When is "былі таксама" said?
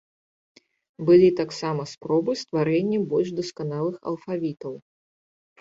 1.09-1.85